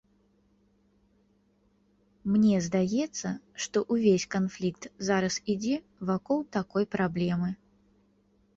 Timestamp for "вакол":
6.11-6.39